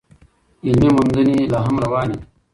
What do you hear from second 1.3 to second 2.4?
لا هم روانې دي.